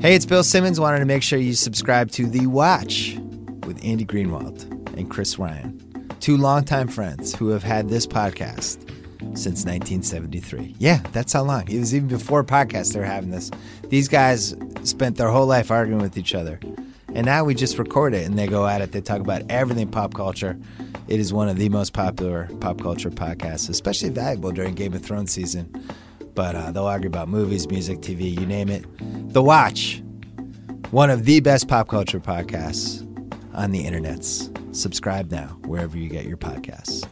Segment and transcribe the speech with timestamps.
[0.00, 0.80] Hey, it's Bill Simmons.
[0.80, 3.18] Wanted to make sure you subscribe to The Watch
[3.66, 4.62] with Andy Greenwald
[4.96, 5.78] and Chris Ryan,
[6.20, 8.80] two longtime friends who have had this podcast
[9.36, 10.76] since 1973.
[10.78, 11.70] Yeah, that's how long.
[11.70, 13.50] It was even before podcasts they were having this.
[13.90, 16.58] These guys spent their whole life arguing with each other.
[17.14, 18.92] And now we just record it and they go at it.
[18.92, 20.58] They talk about everything pop culture.
[21.08, 25.02] It is one of the most popular pop culture podcasts, especially valuable during Game of
[25.02, 25.86] Thrones season.
[26.34, 28.84] But uh, they'll argue about movies, music, TV, you name it.
[29.32, 30.02] The Watch,
[30.90, 33.06] one of the best pop culture podcasts
[33.54, 34.48] on the internets.
[34.74, 37.06] Subscribe now, wherever you get your podcasts.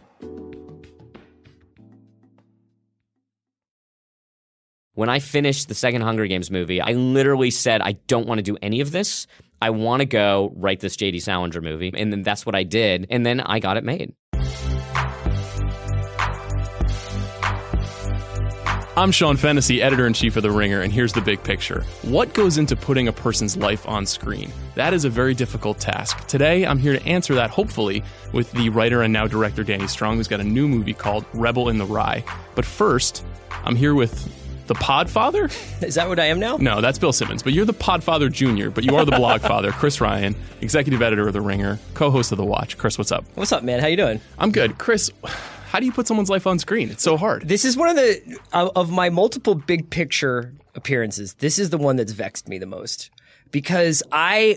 [4.94, 8.42] When I finished the second Hunger Games movie, I literally said, I don't want to
[8.42, 9.28] do any of this.
[9.62, 11.20] I want to go write this J.D.
[11.20, 11.92] Salinger movie.
[11.96, 13.06] And then that's what I did.
[13.08, 14.12] And then I got it made.
[18.98, 21.84] I'm Sean Fennessey, editor in chief of The Ringer, and here's the big picture.
[22.02, 24.50] What goes into putting a person's life on screen?
[24.74, 26.26] That is a very difficult task.
[26.26, 30.16] Today, I'm here to answer that, hopefully, with the writer and now director Danny Strong,
[30.16, 32.24] who's got a new movie called Rebel in the Rye.
[32.56, 33.24] But first,
[33.62, 34.34] I'm here with
[34.66, 35.44] the Podfather?
[35.84, 36.56] Is that what I am now?
[36.56, 37.44] No, that's Bill Simmons.
[37.44, 41.28] But you're the Podfather Jr., but you are the blog father, Chris Ryan, executive editor
[41.28, 42.76] of The Ringer, co host of The Watch.
[42.76, 43.24] Chris, what's up?
[43.36, 43.78] What's up, man?
[43.78, 44.20] How you doing?
[44.40, 44.76] I'm good.
[44.76, 45.12] Chris,
[45.68, 46.90] how do you put someone's life on screen?
[46.90, 47.46] It's so hard.
[47.46, 51.34] This is one of the of my multiple big picture appearances.
[51.34, 53.10] This is the one that's vexed me the most
[53.50, 54.56] because I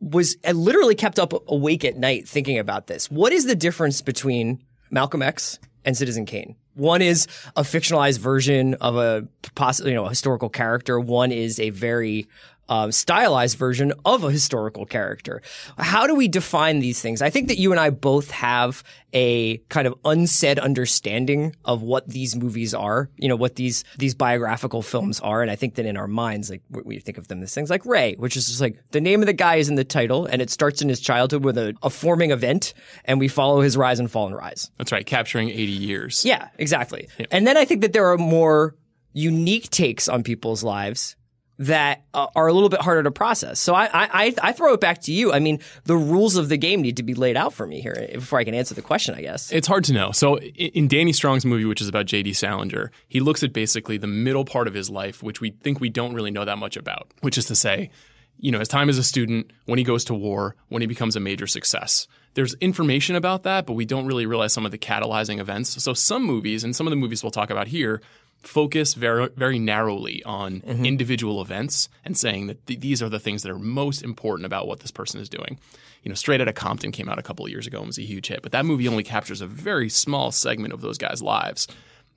[0.00, 3.10] was I literally kept up awake at night thinking about this.
[3.10, 6.56] What is the difference between Malcolm X and Citizen Kane?
[6.74, 10.98] One is a fictionalized version of a possibly you know a historical character.
[10.98, 12.28] One is a very
[12.68, 15.42] um, stylized version of a historical character.
[15.78, 17.22] How do we define these things?
[17.22, 22.08] I think that you and I both have a kind of unsaid understanding of what
[22.08, 25.42] these movies are, you know, what these, these biographical films are.
[25.42, 27.86] And I think that in our minds, like we think of them as things like
[27.86, 30.42] Ray, which is just like the name of the guy is in the title and
[30.42, 33.98] it starts in his childhood with a, a forming event and we follow his rise
[33.98, 34.70] and fall and rise.
[34.76, 36.24] That's right, capturing 80 years.
[36.24, 37.08] Yeah, exactly.
[37.30, 38.74] And then I think that there are more
[39.12, 41.16] unique takes on people's lives
[41.58, 43.58] that uh, are a little bit harder to process.
[43.60, 45.32] So I, I I throw it back to you.
[45.32, 48.08] I mean, the rules of the game need to be laid out for me here
[48.12, 49.14] before I can answer the question.
[49.14, 50.12] I guess it's hard to know.
[50.12, 52.34] So in Danny Strong's movie, which is about J.D.
[52.34, 55.88] Salinger, he looks at basically the middle part of his life, which we think we
[55.88, 57.10] don't really know that much about.
[57.20, 57.90] Which is to say,
[58.38, 61.16] you know, his time as a student, when he goes to war, when he becomes
[61.16, 62.06] a major success.
[62.34, 65.82] There's information about that, but we don't really realize some of the catalyzing events.
[65.82, 68.02] So some movies, and some of the movies we'll talk about here,
[68.42, 70.84] focus very very narrowly on mm-hmm.
[70.84, 74.66] individual events and saying that th- these are the things that are most important about
[74.66, 75.58] what this person is doing.
[76.02, 78.02] You know, Straight Outta Compton came out a couple of years ago and was a
[78.02, 81.66] huge hit, but that movie only captures a very small segment of those guys' lives.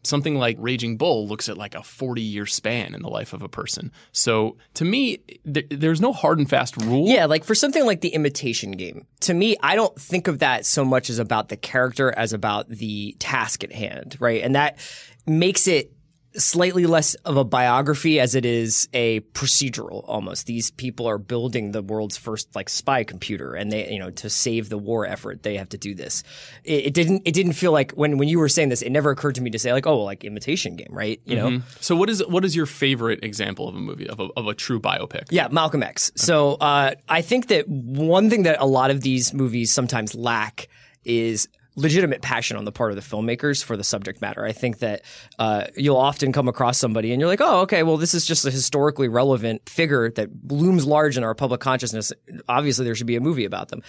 [0.03, 3.41] Something like Raging Bull looks at like a 40 year span in the life of
[3.41, 3.91] a person.
[4.11, 5.17] So to me,
[5.51, 7.07] th- there's no hard and fast rule.
[7.07, 10.65] Yeah, like for something like the imitation game, to me, I don't think of that
[10.65, 14.41] so much as about the character as about the task at hand, right?
[14.41, 14.77] And that
[15.25, 15.91] makes it
[16.39, 20.45] slightly less of a biography as it is a procedural almost.
[20.45, 24.29] These people are building the world's first like spy computer and they, you know, to
[24.29, 26.23] save the war effort, they have to do this.
[26.63, 29.11] It, it didn't, it didn't feel like when, when you were saying this, it never
[29.11, 31.21] occurred to me to say like, oh, like imitation game, right?
[31.25, 31.55] You mm-hmm.
[31.57, 31.61] know?
[31.79, 34.53] So what is, what is your favorite example of a movie, of a, of a
[34.53, 35.25] true biopic?
[35.29, 36.09] Yeah, Malcolm X.
[36.09, 36.25] Okay.
[36.25, 40.69] So, uh, I think that one thing that a lot of these movies sometimes lack
[41.03, 41.47] is
[41.79, 44.45] legitimate passion on the part of the filmmakers for the subject matter.
[44.45, 45.01] I think that
[45.37, 48.45] uh, you'll often come across somebody and you're like, oh, okay, well, this is just
[48.45, 52.11] a historically relevant figure that looms large in our public consciousness.
[52.47, 53.81] Obviously, there should be a movie about them.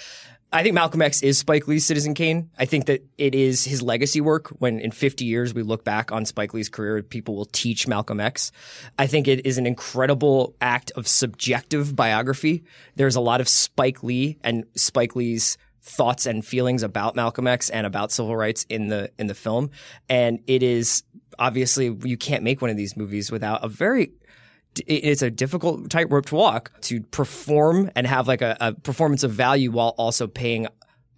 [0.53, 2.51] I think Malcolm X is Spike Lee's Citizen Kane.
[2.59, 4.49] I think that it is his legacy work.
[4.59, 8.19] When in 50 years we look back on Spike Lee's career, people will teach Malcolm
[8.19, 8.51] X.
[8.99, 12.65] I think it is an incredible act of subjective biography.
[12.97, 17.71] There's a lot of Spike Lee and Spike Lee's thoughts and feelings about Malcolm X
[17.71, 19.71] and about civil rights in the in the film,
[20.09, 21.03] and it is
[21.39, 24.13] obviously you can't make one of these movies without a very
[24.87, 29.33] it's a difficult tightrope to walk to perform and have like a, a performance of
[29.33, 30.69] value while also paying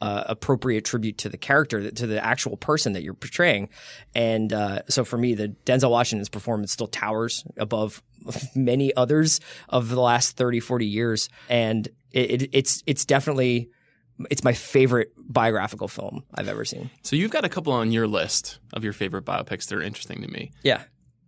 [0.02, 3.68] uh, appropriate tribute to the character, to the actual person that you're portraying.
[4.16, 8.02] And uh, so for me, the Denzel Washington's performance still towers above
[8.56, 9.38] many others
[9.68, 11.28] of the last 30, 40 years.
[11.48, 13.70] And it, it, it's, it's definitely
[14.30, 16.90] it's my favorite biographical film I've ever seen.
[17.02, 20.22] So you've got a couple on your list of your favorite biopics that are interesting
[20.22, 20.52] to me.
[20.62, 20.82] Yeah.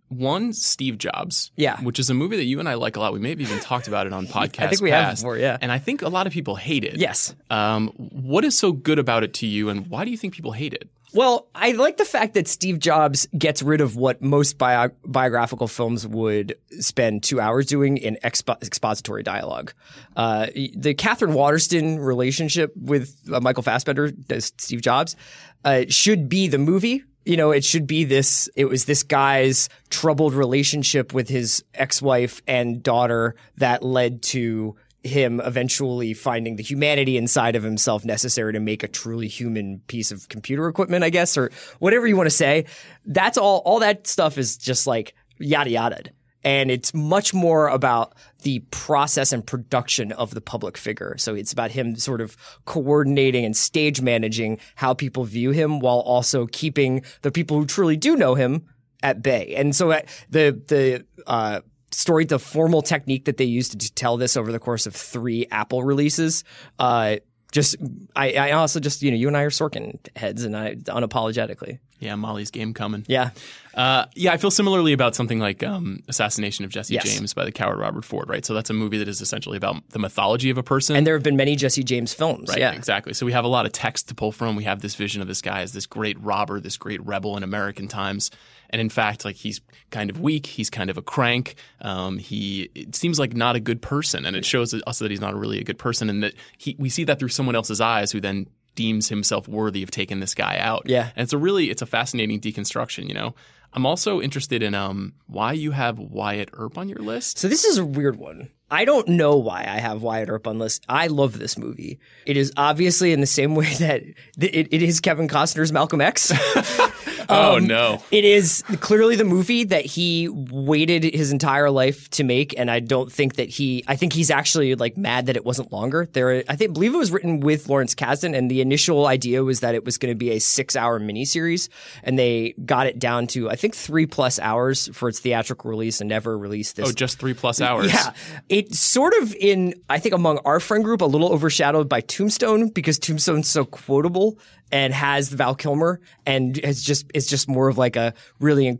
[0.09, 1.51] One, Steve Jobs.
[1.55, 1.81] Yeah.
[1.81, 3.11] Which is a movie that you and I like a lot.
[3.11, 4.59] We may have even talked about it on podcast.
[4.63, 5.57] I think we past, have before, yeah.
[5.61, 6.97] And I think a lot of people hate it.
[6.97, 7.35] Yes.
[7.49, 10.51] Um, what is so good about it to you, and why do you think people
[10.51, 10.89] hate it?
[11.13, 15.67] Well, I like the fact that Steve Jobs gets rid of what most bio- biographical
[15.67, 19.73] films would spend two hours doing in expo- expository dialogue.
[20.15, 25.15] Uh, the Catherine Waterston relationship with uh, Michael Fassbender, as Steve Jobs,
[25.63, 27.03] uh, should be the movie.
[27.23, 28.49] You know, it should be this.
[28.55, 34.75] It was this guy's troubled relationship with his ex-wife and daughter that led to
[35.05, 40.11] him eventually finding the humanity inside of himself necessary to make a truly human piece
[40.11, 42.65] of computer equipment, I guess, or whatever you want to say.
[43.05, 46.03] That's all, all that stuff is just like yada yada.
[46.43, 48.13] And it's much more about
[48.43, 51.15] the process and production of the public figure.
[51.17, 56.01] So it's about him sort of coordinating and stage managing how people view him while
[56.01, 58.67] also keeping the people who truly do know him
[59.01, 59.55] at bay.
[59.55, 61.61] And so uh, the, the, uh,
[61.95, 65.47] story, the formal technique that they used to tell this over the course of three
[65.51, 66.43] Apple releases.
[66.77, 67.17] Uh,
[67.51, 67.77] just,
[68.15, 71.79] I, I also just, you know, you and I are Sorkin heads, and I unapologetically.
[71.99, 73.05] Yeah, Molly's game coming.
[73.07, 73.29] Yeah.
[73.73, 77.05] Uh, yeah, I feel similarly about something like um, Assassination of Jesse Yes.
[77.05, 78.45] James by the coward Robert Ford, right?
[78.45, 80.97] So that's a movie that is essentially about the mythology of a person.
[80.97, 82.49] And there have been many Jesse James films.
[82.49, 82.73] Right, yeah.
[82.73, 83.13] exactly.
[83.13, 84.57] So we have a lot of text to pull from.
[84.57, 87.43] We have this vision of this guy as this great robber, this great rebel in
[87.43, 88.31] American times.
[88.69, 90.45] And in fact, like he's kind of weak.
[90.45, 91.55] He's kind of a crank.
[91.81, 95.21] Um, he it seems like not a good person, and it shows us that he's
[95.21, 98.11] not really a good person, and that he we see that through someone else's eyes,
[98.11, 100.83] who then deems himself worthy of taking this guy out.
[100.85, 101.09] Yeah.
[101.15, 103.07] and it's a really it's a fascinating deconstruction.
[103.07, 103.35] You know,
[103.73, 107.37] I'm also interested in um why you have Wyatt Earp on your list.
[107.37, 108.49] So this is a weird one.
[108.69, 110.85] I don't know why I have Wyatt Earp on list.
[110.89, 111.99] I love this movie.
[112.25, 114.01] It is obviously in the same way that
[114.39, 116.31] it, it is Kevin Costner's Malcolm X.
[117.29, 118.01] oh Um, no.
[118.11, 122.79] It is clearly the movie that he waited his entire life to make, and I
[122.79, 123.83] don't think that he.
[123.87, 126.07] I think he's actually like mad that it wasn't longer.
[126.13, 129.59] There, I think believe it was written with Lawrence Kasdan, and the initial idea was
[129.61, 131.69] that it was going to be a six-hour miniseries,
[132.03, 136.01] and they got it down to I think three plus hours for its theatrical release,
[136.01, 137.91] and never released this Oh, just three plus hours.
[137.93, 138.13] yeah.
[138.49, 142.69] It's sort of in, I think, among our friend group, a little overshadowed by Tombstone
[142.69, 144.37] because Tombstone's so quotable
[144.71, 148.79] and has Val Kilmer and it's just, it's just more of like a really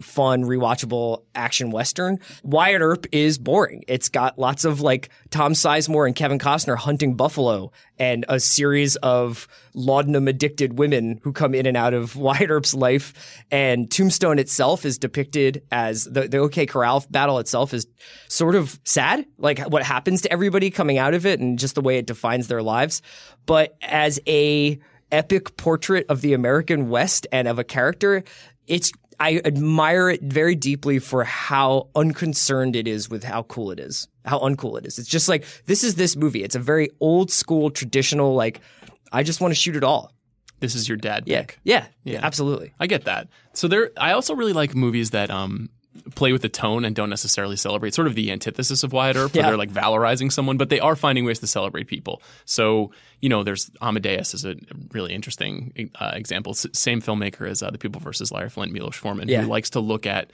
[0.00, 2.18] fun, rewatchable action western.
[2.42, 3.82] Wyatt Earp is boring.
[3.88, 8.96] It's got lots of like Tom Sizemore and Kevin Costner hunting buffalo and a series
[8.96, 13.42] of laudanum addicted women who come in and out of Wyatt Earp's life.
[13.50, 17.86] And Tombstone itself is depicted as the, the OK Corral battle itself is
[18.28, 21.80] sort of sad, like what happens to everybody coming out of it and just the
[21.80, 23.02] way it defines their lives.
[23.46, 24.78] But as a
[25.12, 28.24] epic portrait of the American West and of a character,
[28.66, 33.78] it's I admire it very deeply for how unconcerned it is with how cool it
[33.78, 34.98] is, how uncool it is.
[34.98, 36.42] It's just like this is this movie.
[36.42, 38.34] It's a very old school, traditional.
[38.34, 38.60] Like
[39.12, 40.10] I just want to shoot it all.
[40.60, 41.58] This is your dad Yeah, pick.
[41.64, 42.72] yeah, yeah, absolutely.
[42.80, 43.28] I get that.
[43.52, 45.68] So there, I also really like movies that um,
[46.14, 47.92] play with the tone and don't necessarily celebrate.
[47.94, 49.48] Sort of the antithesis of Wyatt Earp, where Yeah.
[49.50, 52.22] they're like valorizing someone, but they are finding ways to celebrate people.
[52.44, 54.56] So you know, there's Amadeus is a
[54.92, 56.52] really interesting uh, example.
[56.52, 59.42] S- same filmmaker as uh, The People versus Larry Flynt, Milos Forman, Yeah.
[59.42, 60.30] who likes to look at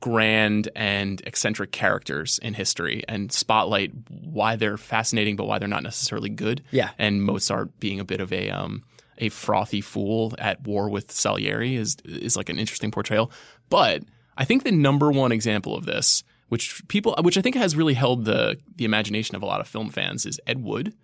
[0.00, 5.84] grand and eccentric characters in history and spotlight why they're fascinating, but why they're not
[5.84, 6.62] necessarily good.
[6.72, 6.90] Yeah.
[6.98, 8.82] And Mozart being a bit of a um,
[9.18, 13.30] a frothy fool at war with Salieri is is like an interesting portrayal.
[13.68, 14.02] But
[14.36, 17.94] I think the number one example of this, which people, which I think has really
[17.94, 20.94] held the the imagination of a lot of film fans, is Ed Wood,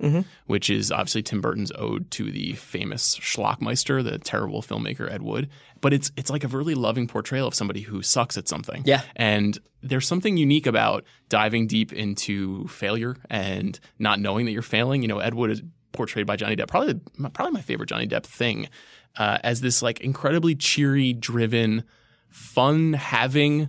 [0.46, 5.48] which is obviously Tim Burton's ode to the famous Schlockmeister, the terrible filmmaker Ed Wood.
[5.80, 8.82] But it's it's like a really loving portrayal of somebody who sucks at something.
[8.84, 9.02] Yeah.
[9.16, 15.02] And there's something unique about diving deep into failure and not knowing that you're failing.
[15.02, 15.62] You know, Ed Wood is
[15.92, 17.00] portrayed by Johnny Depp, probably
[17.32, 18.68] probably my favorite Johnny Depp thing,
[19.16, 21.84] uh, as this like incredibly cheery, driven,
[22.30, 23.68] fun having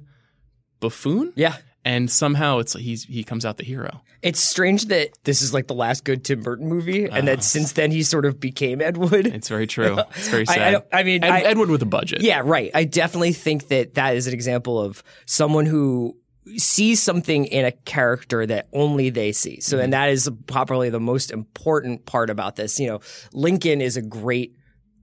[0.79, 1.33] buffoon.
[1.35, 1.57] Yeah.
[1.85, 4.01] And somehow it's he's he comes out the hero.
[4.21, 7.41] It's strange that this is like the last good Tim Burton movie, and that ah.
[7.41, 9.27] since then he sort of became Ed Wood.
[9.27, 9.97] It's very true.
[10.15, 10.71] It's very I- I sad.
[10.71, 12.21] don't- I mean, Ed, I- Ed Wood with a budget.
[12.21, 12.69] Yeah, right.
[12.73, 16.17] I definitely think that that is an example of someone who
[16.57, 19.61] sees something in a character that only they see.
[19.61, 19.91] So, and mm-hmm.
[19.91, 22.79] that is probably the most important part about this.
[22.79, 22.99] You know,
[23.33, 24.55] Lincoln is a great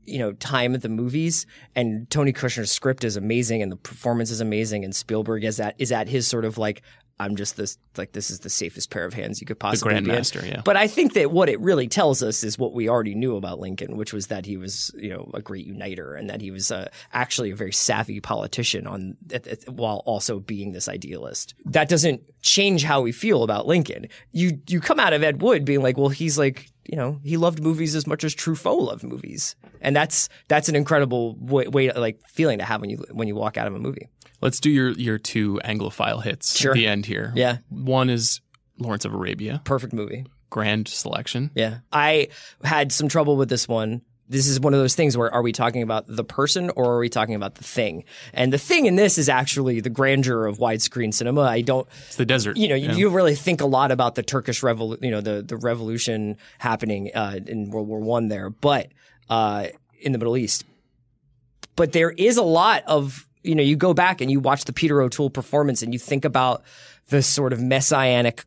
[0.07, 4.31] you know time at the movies and Tony Kushner's script is amazing and the performance
[4.31, 6.83] is amazing and Spielberg is at is at his sort of like
[7.19, 10.05] I'm just this like this is the safest pair of hands you could possibly in.
[10.05, 10.61] Grandmaster, yeah.
[10.63, 13.59] But I think that what it really tells us is what we already knew about
[13.59, 16.71] Lincoln, which was that he was, you know, a great uniter and that he was
[16.71, 21.55] uh, actually a very savvy politician on at- at- while also being this idealist.
[21.65, 24.09] That doesn't change how we feel about Lincoln.
[24.33, 27.37] You you come out of Ed Wood being like, well, he's like you know he
[27.37, 31.93] loved movies as much as Truffaut loved movies, and that's that's an incredible way, way
[31.93, 34.09] like feeling to have when you when you walk out of a movie.
[34.41, 36.73] Let's do your your two Anglophile hits Sure.
[36.73, 37.33] at the end here.
[37.35, 37.59] Yeah.
[37.71, 38.41] One is
[38.79, 39.61] Lawrence of Arabia.
[39.65, 40.27] Perfect movie.
[40.51, 41.51] Grand selection.
[41.55, 41.79] Yeah.
[41.93, 42.29] I
[42.63, 44.03] had some trouble with this one.
[44.29, 46.99] This is one of those things where are we talking about the person or are
[46.99, 48.05] we talking about the thing?
[48.33, 51.43] And the thing in this is actually the grandeur of widescreen cinema.
[51.43, 52.57] I don't, It's the desert.
[52.57, 55.43] you know, you, you really think a lot about the Turkish revolution, you know, the,
[55.43, 58.89] the revolution happening uh, in World War One there, but
[59.31, 59.69] uh,
[60.01, 60.65] in the Middle East.
[61.77, 64.73] But there is a lot of, you know, you go back and you watch the
[64.73, 66.63] Peter O'Toole performance and you think about
[67.11, 68.45] the sort of messianic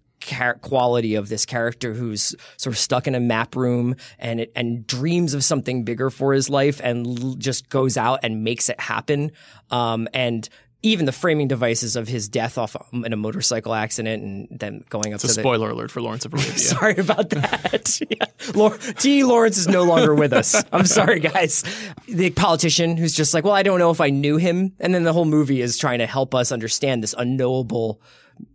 [0.62, 4.86] quality of this character who's sort of stuck in a map room and it, and
[4.86, 8.80] dreams of something bigger for his life and l- just goes out and makes it
[8.80, 9.32] happen.
[9.72, 10.48] Um, and
[10.82, 14.84] even the framing devices of his death off um, in a motorcycle accident and then
[14.90, 16.52] going up It's a to the spoiler alert for Lawrence of Arabia.
[16.58, 18.00] Sorry about that.
[18.10, 18.94] yeah.
[18.94, 19.24] T.
[19.24, 20.64] Lawrence is no longer with us.
[20.72, 21.64] I'm sorry, guys.
[22.08, 24.74] The politician who's just like, well, I don't know if I knew him.
[24.80, 28.02] And then the whole movie is trying to help us understand this unknowable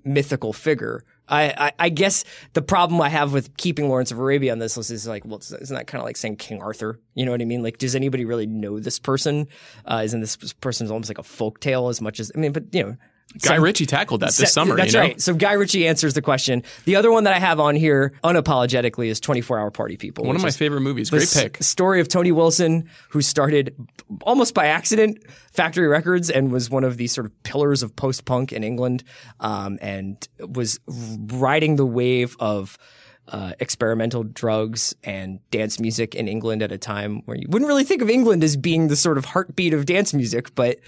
[0.05, 1.05] mythical figure.
[1.29, 4.77] I, I, I guess the problem I have with keeping Lawrence of Arabia on this
[4.77, 7.01] list is like, well, isn't that kind of like saying King Arthur?
[7.15, 7.63] You know what I mean?
[7.63, 9.49] Like, does anybody really know this person?
[9.87, 12.65] Uh, isn't this person almost like a folk tale as much as, I mean, but
[12.73, 12.97] you know,
[13.43, 14.77] Guy Ritchie tackled that this summer.
[14.77, 15.07] That's you know?
[15.07, 15.21] right.
[15.21, 16.63] So Guy Ritchie answers the question.
[16.85, 20.25] The other one that I have on here unapologetically is 24 Hour Party People.
[20.25, 21.11] One of my favorite movies.
[21.11, 21.63] Great pick.
[21.63, 23.75] Story of Tony Wilson, who started
[24.23, 28.25] almost by accident Factory Records and was one of the sort of pillars of post
[28.25, 29.03] punk in England,
[29.41, 32.79] um, and was riding the wave of.
[33.27, 37.83] Uh, experimental drugs and dance music in England at a time where you wouldn't really
[37.83, 40.79] think of England as being the sort of heartbeat of dance music, but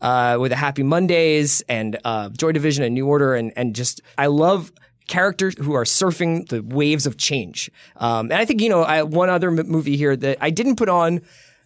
[0.00, 4.00] uh, with the Happy Mondays and uh, Joy Division and New Order, and and just
[4.18, 4.72] I love
[5.06, 7.70] characters who are surfing the waves of change.
[7.96, 10.76] Um, and I think you know I, one other m- movie here that I didn't
[10.76, 11.20] put on,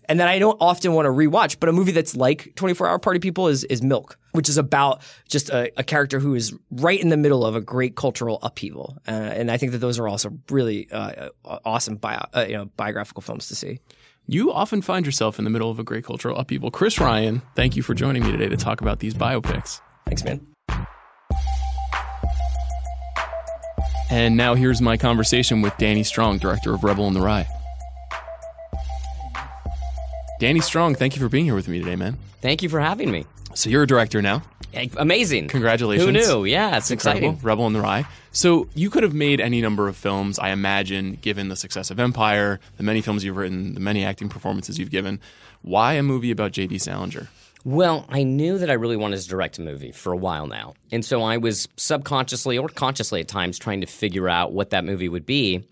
[0.09, 2.89] and that I don't often want to rewatch, but a movie that's like Twenty Four
[2.89, 6.55] Hour Party People is is Milk, which is about just a, a character who is
[6.71, 8.99] right in the middle of a great cultural upheaval.
[9.07, 12.67] Uh, and I think that those are also really uh, awesome bio, uh, you know
[12.77, 13.81] biographical films to see.
[14.27, 16.71] You often find yourself in the middle of a great cultural upheaval.
[16.71, 19.81] Chris Ryan, thank you for joining me today to talk about these biopics.
[20.05, 20.47] Thanks, man.
[24.11, 27.47] And now here's my conversation with Danny Strong, director of Rebel in the Rye.
[30.39, 32.17] Danny Strong, thank you for being here with me today, man.
[32.41, 33.27] Thank you for having me.
[33.55, 34.43] So you're a director now.
[34.97, 35.49] Amazing.
[35.49, 36.07] Congratulations.
[36.07, 36.45] Who knew?
[36.45, 37.31] Yeah, it's Incredible.
[37.31, 37.45] exciting.
[37.47, 38.07] Rebel in the Rye.
[38.31, 41.99] So you could have made any number of films, I imagine, given the success of
[41.99, 45.19] Empire, the many films you've written, the many acting performances you've given.
[45.63, 46.79] Why a movie about J.D.
[46.79, 47.29] Salinger?
[47.65, 50.75] Well, I knew that I really wanted to direct a movie for a while now.
[50.93, 54.85] And so I was subconsciously or consciously at times trying to figure out what that
[54.85, 55.65] movie would be.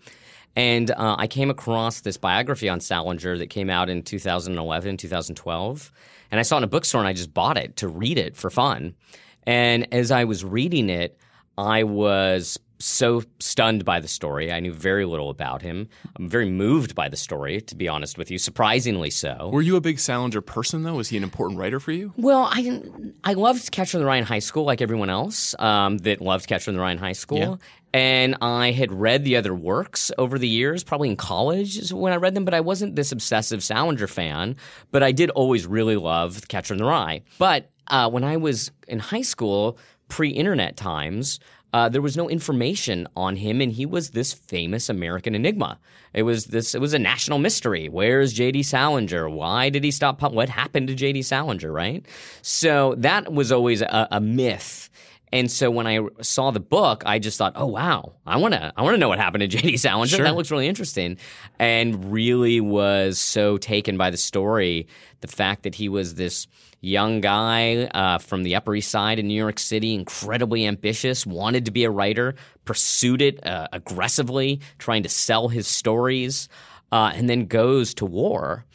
[0.57, 5.91] And uh, I came across this biography on Salinger that came out in 2011, 2012.
[6.31, 8.35] And I saw it in a bookstore and I just bought it to read it
[8.35, 8.95] for fun.
[9.43, 11.15] And as I was reading it,
[11.59, 14.51] I was so stunned by the story.
[14.51, 15.87] I knew very little about him.
[16.15, 19.49] I'm very moved by the story, to be honest with you, surprisingly so.
[19.51, 20.95] Were you a big Salinger person, though?
[20.95, 22.13] Was he an important writer for you?
[22.17, 25.55] Well, I didn't, I loved Catcher in the Rye in high school, like everyone else
[25.59, 27.37] um, that loved Catcher in the Rye in high school.
[27.39, 27.55] Yeah.
[27.93, 32.13] And I had read the other works over the years, probably in college is when
[32.13, 34.55] I read them, but I wasn't this obsessive Salinger fan.
[34.91, 37.21] But I did always really love Catcher in the Rye.
[37.39, 39.79] But uh, when I was in high school,
[40.09, 41.39] pre internet times,
[41.77, 45.77] uh, there was no information on him, and he was this famous American enigma.
[46.11, 46.73] It was this.
[46.73, 47.87] It was a national mystery.
[47.87, 48.63] Where's J.D.
[48.63, 49.29] Salinger?
[49.29, 50.23] Why did he stop?
[50.23, 51.21] What happened to J.D.
[51.21, 51.71] Salinger?
[51.71, 52.03] Right.
[52.41, 54.89] So that was always a, a myth.
[55.33, 58.71] And so when I saw the book, I just thought, "Oh wow, I want to,
[58.75, 59.77] I want to know what happened to J.D.
[59.77, 60.07] Salinger.
[60.07, 60.23] Sure.
[60.23, 61.17] That looks really interesting."
[61.59, 64.87] And really was so taken by the story,
[65.21, 66.47] the fact that he was this
[66.81, 71.65] young guy uh, from the Upper East Side in New York City, incredibly ambitious, wanted
[71.65, 76.47] to be a writer, pursued it uh, aggressively, trying to sell his stories,
[76.91, 78.65] uh, and then goes to war.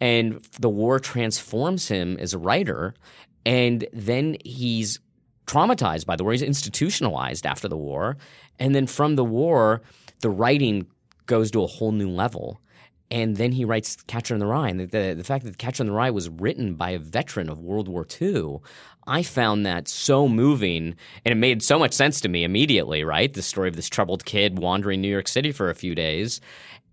[0.00, 2.94] And the war transforms him as a writer.
[3.46, 5.00] And then he's
[5.46, 6.32] traumatized by the war.
[6.32, 8.16] He's institutionalized after the war.
[8.58, 9.82] And then from the war,
[10.20, 10.86] the writing
[11.26, 12.60] goes to a whole new level.
[13.10, 14.68] And then he writes Catcher in the Rye.
[14.68, 17.48] And the, the, the fact that Catcher in the Rye was written by a veteran
[17.48, 18.58] of World War II,
[19.06, 20.96] I found that so moving.
[21.24, 23.32] And it made so much sense to me immediately, right?
[23.32, 26.40] The story of this troubled kid wandering New York City for a few days.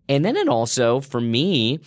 [0.08, 1.80] And then it also, for me,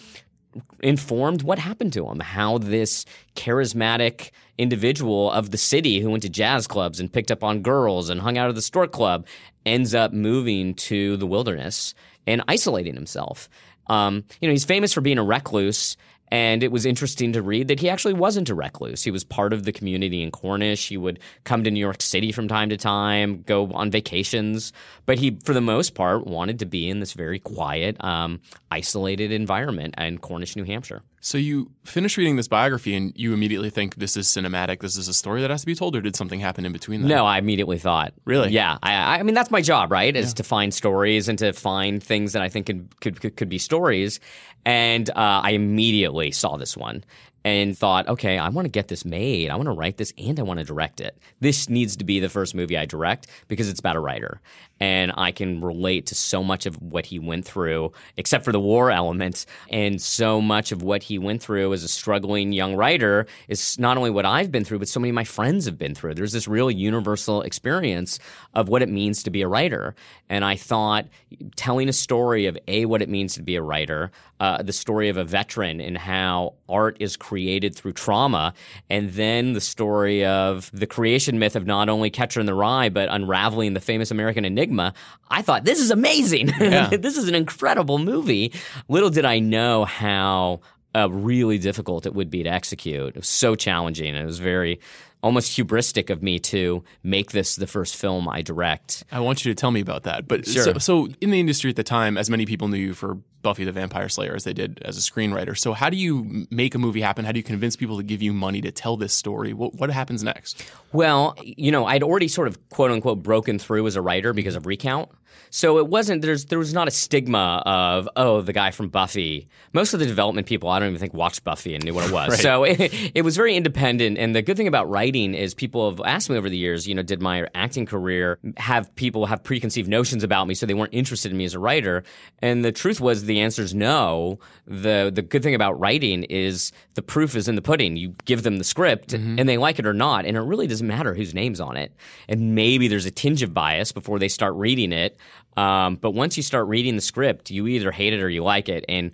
[0.80, 6.28] informed what happened to him, how this charismatic individual of the city who went to
[6.28, 9.26] jazz clubs and picked up on girls and hung out at the stork club
[9.64, 11.94] ends up moving to the wilderness
[12.26, 13.48] and isolating himself.
[13.88, 15.96] Um, you know, he's famous for being a recluse.
[16.28, 19.04] And it was interesting to read that he actually wasn't a recluse.
[19.04, 20.88] He was part of the community in Cornish.
[20.88, 24.72] He would come to New York City from time to time, go on vacations.
[25.06, 28.40] But he, for the most part, wanted to be in this very quiet, um,
[28.70, 31.02] isolated environment in Cornish, New Hampshire.
[31.26, 34.78] So you finish reading this biography and you immediately think this is cinematic.
[34.78, 37.02] This is a story that has to be told, or did something happen in between
[37.02, 37.08] that?
[37.08, 38.14] No, I immediately thought.
[38.24, 38.50] Really?
[38.50, 38.78] Yeah.
[38.80, 40.14] I, I mean, that's my job, right?
[40.14, 43.48] Is to find stories and to find things that I think could could, could, could
[43.48, 44.20] be stories.
[44.64, 47.02] And uh, I immediately saw this one
[47.46, 49.50] and thought, okay, I want to get this made.
[49.50, 51.16] I want to write this and I want to direct it.
[51.38, 54.40] This needs to be the first movie I direct because it's about a writer.
[54.80, 58.58] And I can relate to so much of what he went through, except for the
[58.58, 59.46] war element.
[59.70, 63.96] And so much of what he went through as a struggling young writer is not
[63.96, 66.14] only what I've been through, but so many of my friends have been through.
[66.14, 68.18] There's this real universal experience
[68.54, 69.94] of what it means to be a writer.
[70.28, 71.06] And I thought
[71.54, 75.08] telling a story of A, what it means to be a writer, uh, the story
[75.08, 78.52] of a veteran and how art is created through trauma,
[78.90, 82.88] and then the story of the creation myth of not only Catcher in the Rye,
[82.88, 84.92] but unraveling the famous American enigma.
[85.30, 86.48] I thought, this is amazing.
[86.60, 86.88] Yeah.
[86.96, 88.52] this is an incredible movie.
[88.88, 90.60] Little did I know how
[90.94, 93.08] uh, really difficult it would be to execute.
[93.08, 94.14] It was so challenging.
[94.14, 94.80] It was very
[95.22, 99.04] almost hubristic of me to make this the first film I direct.
[99.10, 100.28] I want you to tell me about that.
[100.28, 100.62] But Sure.
[100.62, 103.62] so, so in the industry at the time, as many people knew you for Buffy
[103.62, 105.56] the Vampire Slayer as they did as a screenwriter.
[105.56, 107.24] So how do you make a movie happen?
[107.24, 109.52] How do you convince people to give you money to tell this story?
[109.52, 110.68] What, what happens next?
[110.92, 114.56] Well, you know, I'd already sort of quote unquote broken through as a writer because
[114.56, 115.10] of Recount.
[115.50, 119.48] So it wasn't there's there was not a stigma of oh the guy from Buffy.
[119.72, 122.12] Most of the development people I don't even think watched Buffy and knew what it
[122.12, 122.26] was.
[122.26, 122.40] Right.
[122.40, 124.18] So it, it was very independent.
[124.18, 126.94] And the good thing about writing is people have asked me over the years, you
[126.94, 130.94] know, did my acting career have people have preconceived notions about me so they weren't
[130.94, 132.02] interested in me as a writer?
[132.40, 134.38] And the truth was the answer is no.
[134.66, 137.96] The the good thing about writing is the proof is in the pudding.
[137.96, 140.86] You give them the script and they like it or not, and it really doesn't
[140.86, 141.92] matter whose name's on it.
[142.28, 145.18] And maybe there's a tinge of bias before they start reading it.
[145.56, 148.68] Um, but once you start reading the script, you either hate it or you like
[148.68, 149.10] it, and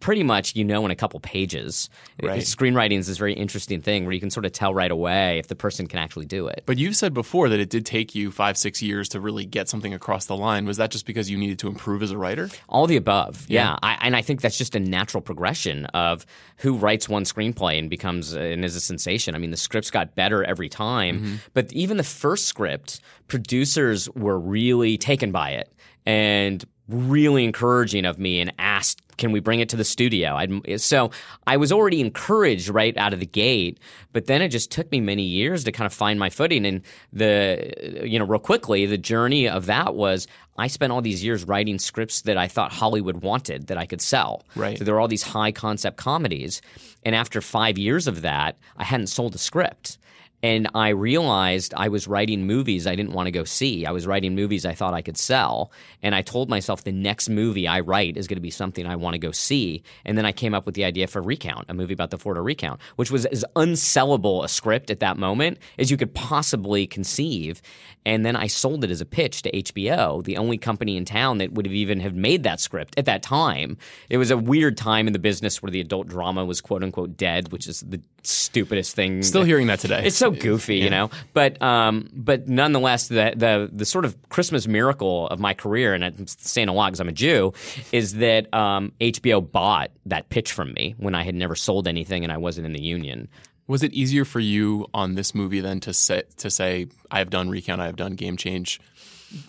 [0.00, 1.88] pretty much you know in a couple pages.
[2.22, 2.40] Right.
[2.40, 5.48] Screenwriting is this very interesting thing where you can sort of tell right away if
[5.48, 6.62] the person can actually do it.
[6.66, 9.68] But you've said before that it did take you five, six years to really get
[9.68, 10.66] something across the line.
[10.66, 12.48] Was that just because you needed to improve as a writer?
[12.68, 13.76] All the above, yeah.
[13.82, 16.26] I, and I think that's just a natural progression of
[16.58, 19.34] who writes one screenplay and becomes and is a sensation.
[19.34, 21.34] I mean, the scripts got better every time, mm-hmm.
[21.54, 25.72] but even the first script, producers were really taken by it
[26.06, 30.80] and really encouraging of me and asked, "Can we bring it to the studio?" I'd,
[30.80, 31.10] so
[31.46, 33.78] I was already encouraged right out of the gate,
[34.12, 36.64] but then it just took me many years to kind of find my footing.
[36.64, 37.72] And the
[38.04, 40.26] you know, real quickly, the journey of that was
[40.58, 44.00] I spent all these years writing scripts that I thought Hollywood wanted that I could
[44.00, 44.44] sell.
[44.54, 44.78] Right.
[44.78, 46.62] So there were all these high concept comedies,
[47.04, 49.98] and after five years of that, I hadn't sold a script.
[50.42, 53.86] And I realized I was writing movies I didn't want to go see.
[53.86, 55.72] I was writing movies I thought I could sell.
[56.02, 58.96] And I told myself the next movie I write is going to be something I
[58.96, 59.82] want to go see.
[60.04, 62.42] And then I came up with the idea for Recount, a movie about the Florida
[62.42, 67.62] Recount, which was as unsellable a script at that moment as you could possibly conceive.
[68.04, 71.38] And then I sold it as a pitch to HBO, the only company in town
[71.38, 73.78] that would have even have made that script at that time.
[74.10, 77.16] It was a weird time in the business where the adult drama was quote unquote
[77.16, 79.22] dead, which is the stupidest thing.
[79.22, 80.02] Still hearing that today.
[80.04, 81.10] It's so goofy, you know.
[81.32, 86.04] But um, but nonetheless, the the the sort of Christmas miracle of my career, and
[86.04, 87.52] I'm saying a lot because I'm a Jew,
[87.92, 92.24] is that um, HBO bought that pitch from me when I had never sold anything
[92.24, 93.28] and I wasn't in the union.
[93.68, 97.30] Was it easier for you on this movie than to say to say I have
[97.30, 98.80] done recount, I have done game change?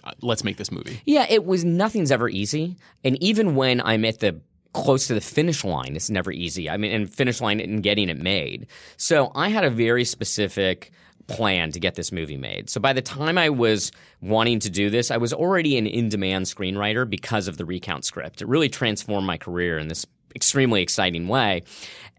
[0.04, 1.02] Uh, Let's make this movie.
[1.06, 4.42] Yeah, it was nothing's ever easy, and even when I'm at the
[4.78, 6.70] close to the finish line, it's never easy.
[6.70, 8.68] I mean, and finish line and getting it made.
[8.98, 10.92] So I had a very specific
[11.28, 12.70] plan to get this movie made.
[12.70, 16.46] So by the time I was wanting to do this, I was already an in-demand
[16.46, 18.42] screenwriter because of the recount script.
[18.42, 21.64] It really transformed my career in this extremely exciting way.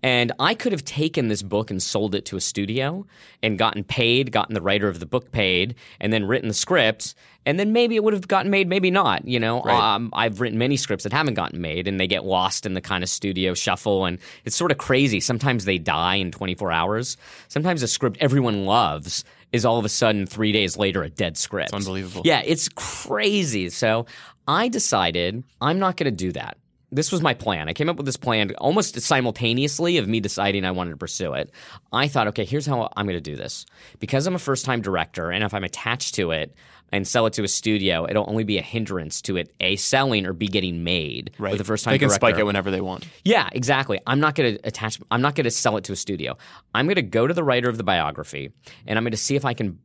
[0.02, 3.06] And I could have taken this book and sold it to a studio
[3.42, 7.14] and gotten paid, gotten the writer of the book paid, and then written the script.
[7.48, 9.26] And then maybe it would have gotten made, maybe not.
[9.26, 9.94] You know, Right.
[9.94, 12.82] um, I've written many scripts that haven't gotten made, and they get lost in the
[12.82, 15.18] kind of studio shuffle, and it's sort of crazy.
[15.18, 17.16] Sometimes they die in 24 hours.
[17.48, 21.38] Sometimes a script everyone loves is all of a sudden three days later a dead
[21.38, 21.70] script.
[21.70, 22.20] It's unbelievable.
[22.26, 23.70] Yeah, it's crazy.
[23.70, 24.04] So
[24.46, 26.58] I decided I'm not going to do that.
[26.90, 27.68] This was my plan.
[27.68, 31.34] I came up with this plan almost simultaneously of me deciding I wanted to pursue
[31.34, 31.50] it.
[31.92, 33.66] I thought, okay, here's how I'm going to do this.
[34.00, 36.54] Because I'm a first time director and if I'm attached to it,
[36.90, 40.27] and sell it to a studio, it'll only be a hindrance to it a selling
[40.27, 41.57] or b getting made Right.
[41.59, 42.27] the first time they can director.
[42.27, 43.07] spike it whenever they want.
[43.24, 44.01] Yeah, exactly.
[44.07, 44.98] I'm not going to attach.
[45.11, 46.37] I'm not going to sell it to a studio.
[46.74, 48.51] I'm going to go to the writer of the biography,
[48.87, 49.79] and I'm going to see if I can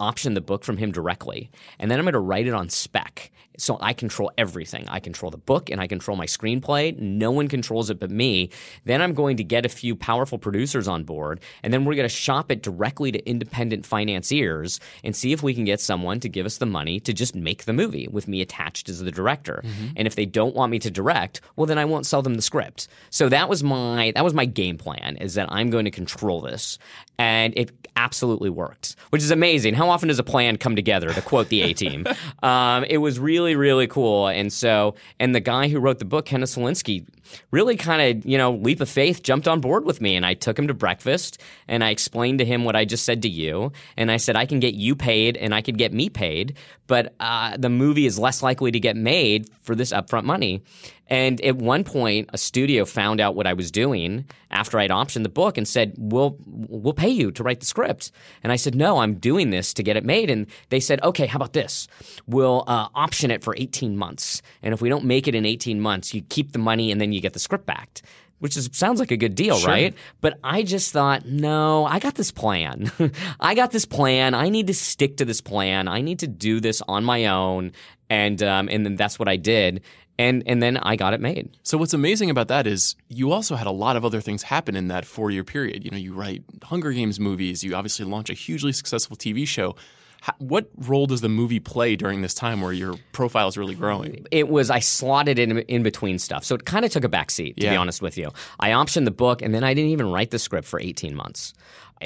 [0.00, 3.30] option the book from him directly, and then I'm going to write it on spec.
[3.58, 4.88] So I control everything.
[4.88, 6.96] I control the book and I control my screenplay.
[6.98, 8.50] No one controls it but me.
[8.84, 12.08] Then I'm going to get a few powerful producers on board, and then we're going
[12.08, 16.28] to shop it directly to independent financiers and see if we can get someone to
[16.28, 19.62] give us the money to just make the movie with me attached as the director.
[19.96, 22.42] And if they don't want me to direct, well then I won't sell them the
[22.42, 22.88] script.
[23.10, 26.40] So that was my that was my game plan is that I'm going to control
[26.40, 26.78] this.
[27.18, 29.74] And it absolutely worked, which is amazing.
[29.74, 31.12] How often does a plan come together?
[31.12, 32.06] To quote the A Team,
[32.42, 34.28] um, it was really, really cool.
[34.28, 37.06] And so, and the guy who wrote the book, Kenneth Slawenski,
[37.50, 40.16] really kind of, you know, leap of faith, jumped on board with me.
[40.16, 43.22] And I took him to breakfast and I explained to him what I just said
[43.22, 43.72] to you.
[43.96, 47.14] And I said, I can get you paid and I could get me paid, but
[47.20, 50.62] uh, the movie is less likely to get made for this upfront money.
[51.08, 55.22] And at one point, a studio found out what I was doing after I'd optioned
[55.22, 58.12] the book and said, "We'll we'll pay you to write the script."
[58.42, 61.26] And I said, "No, I'm doing this to get it made." And they said, "Okay,
[61.26, 61.88] how about this?
[62.26, 65.80] We'll uh, option it for 18 months, and if we don't make it in 18
[65.80, 68.02] months, you keep the money and then you get the script back."
[68.40, 69.94] Which is sounds like a good deal, right?
[70.20, 72.92] But I just thought, no, I got this plan.
[73.40, 74.32] I got this plan.
[74.32, 75.88] I need to stick to this plan.
[75.88, 77.72] I need to do this on my own,
[78.08, 79.82] and um, and then that's what I did
[80.18, 81.56] and and then I got it made.
[81.62, 84.74] So what's amazing about that is you also had a lot of other things happen
[84.74, 85.84] in that four year period.
[85.84, 87.62] You know, you write Hunger Games movies.
[87.62, 89.76] You obviously launch a hugely successful TV show.
[90.20, 93.74] How, what role does the movie play during this time where your profile is really
[93.74, 94.26] growing?
[94.30, 97.30] It was I slotted in in between stuff, so it kind of took a back
[97.30, 97.56] seat.
[97.56, 100.30] To be honest with you, I optioned the book, and then I didn't even write
[100.30, 101.54] the script for eighteen months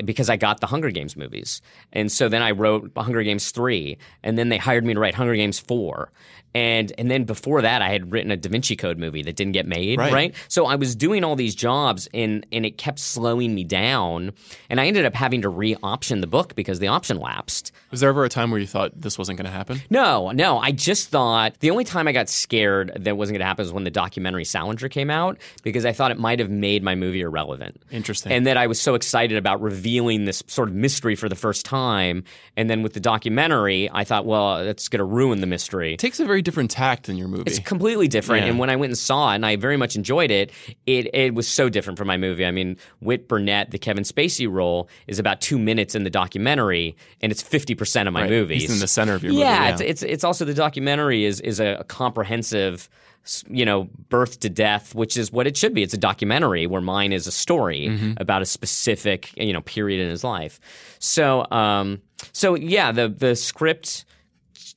[0.04, 1.60] because I got the Hunger Games movies,
[1.92, 5.14] and so then I wrote Hunger Games three, and then they hired me to write
[5.14, 6.10] Hunger Games four.
[6.54, 9.52] And and then before that, I had written a Da Vinci Code movie that didn't
[9.52, 10.12] get made, Right.
[10.12, 10.34] right?
[10.48, 14.32] So I was doing all these jobs, and and it kept slowing me down.
[14.68, 17.72] And I ended up having to re-option the book because the option lapsed.
[17.90, 19.80] Was there ever a time where you thought this wasn't going to happen?
[19.88, 20.58] No, no.
[20.58, 23.72] I just thought the only time I got scared that wasn't going to happen was
[23.72, 27.22] when the documentary Salinger came out because I thought it might have made my movie
[27.22, 27.80] irrelevant.
[27.90, 28.30] Interesting.
[28.30, 31.64] And that I was so excited about revealing this sort of mystery for the first
[31.66, 32.22] time.
[32.56, 35.94] And then with the documentary, I thought, well, that's going to ruin the mystery.
[35.94, 37.44] It takes a very different tact than your movie.
[37.46, 38.44] It's completely different.
[38.44, 38.50] Yeah.
[38.50, 40.52] And when I went and saw it, and I very much enjoyed it,
[40.86, 42.46] it it was so different from my movie.
[42.46, 46.96] I mean, Whit Burnett, the Kevin Spacey role, is about two minutes in the documentary,
[47.20, 48.30] and it's fifty percent of my Right.
[48.30, 48.58] movie.
[48.58, 49.72] He's in the center of your movie, yeah, yeah.
[49.72, 52.88] It's, it's it's also the documentary is is a comprehensive.
[53.48, 55.82] You know, birth to death, which is what it should be.
[55.82, 58.12] It's a documentary where mine is a story Mm-hmm.
[58.16, 60.58] about a specific, you know, period in his life.
[60.98, 64.04] So, um, so yeah, the the script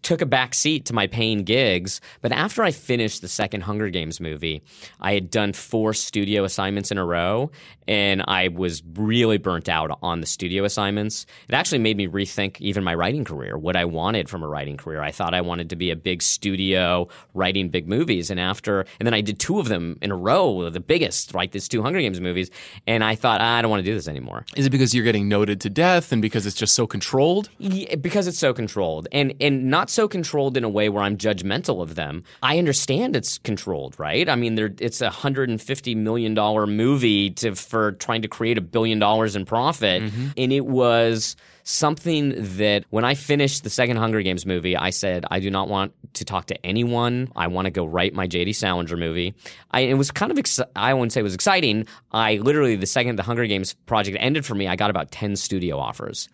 [0.06, 2.00] took a back seat to my paying gigs.
[2.22, 4.62] But after I finished the second Hunger Games movie,
[5.02, 7.50] I had done four studio assignments in a row,
[7.88, 11.26] and I was really burnt out on the studio assignments.
[11.50, 14.78] It actually made me rethink even my writing career, what I wanted from a writing
[14.78, 15.02] career.
[15.02, 19.08] I thought I wanted to be a big studio writing big movies, and after, and
[19.08, 21.52] then I did two of them in a row, the biggest, right?
[21.52, 22.52] These two Hunger Games movies,
[22.86, 24.46] and I thought "Ah, I don't want to do this anymore.
[24.56, 27.50] Is it because you're getting noted to death and because it's just so controlled?
[27.58, 31.18] Yeah, because it's so controlled and and not so controlled in a way where I'm
[31.18, 32.24] judgmental of them.
[32.44, 34.28] I understand it's controlled, right?
[34.30, 38.28] I mean, there it's a hundred and fifty million dollar movie to for trying to
[38.28, 40.28] create a billion dollars in profit, mm-hmm.
[40.38, 45.26] and it was something that when I finished the second Hunger Games movie, I said
[45.32, 47.32] I do not want to talk to anyone.
[47.36, 48.54] I want to go write my J.D.
[48.54, 49.34] Salinger movie.
[49.72, 51.88] I, it was kind of ex- I wouldn't say it was exciting.
[52.12, 55.36] I literally the second the Hunger Games project ended for me, I got about ten
[55.36, 56.30] studio offers.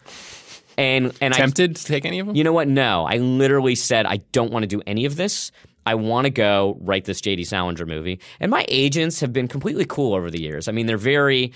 [0.78, 2.36] And and I Tempted to take any of them?
[2.36, 2.68] you know what?
[2.68, 5.52] No, I literally said I don't want to do any of this.
[5.86, 8.20] I want to go write this JD Salinger movie.
[8.40, 10.68] And my agents have been completely cool over the years.
[10.68, 11.54] I mean, they're very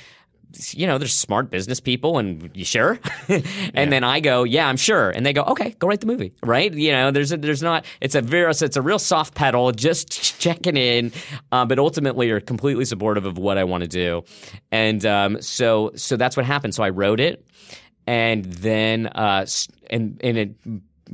[0.72, 3.00] you know, they're smart business people and you sure?
[3.74, 5.10] and then I go, yeah, I'm sure.
[5.10, 6.34] And they go, okay, go write the movie.
[6.44, 6.74] Right?
[6.74, 10.40] You know, there's a, there's not, it's a very, it's a real soft pedal, just
[10.40, 11.12] checking in.
[11.52, 14.24] Uh, but ultimately are completely supportive of what I want to do.
[14.72, 16.74] And, um, so, so that's what happened.
[16.76, 17.46] So I wrote it
[18.08, 19.46] and then, uh,
[19.90, 20.56] and, and it,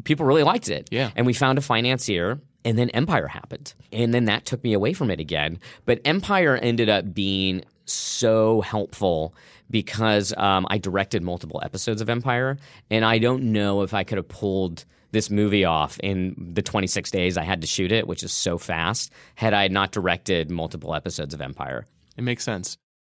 [0.04, 0.90] people really liked it.
[0.92, 1.12] Yeah.
[1.16, 2.40] And we found a financier.
[2.64, 3.74] And then Empire happened.
[3.92, 5.60] And then that took me away from it again.
[5.86, 9.34] But Empire ended up being so helpful
[9.72, 12.58] because um, I directed multiple episodes of Empire.
[12.92, 17.12] And I don't know if I could have pulled this movie off in the 26
[17.12, 20.96] days I had to shoot it, which is so fast, had I not directed multiple
[20.96, 21.86] episodes of Empire.
[22.18, 22.78] It makes sense.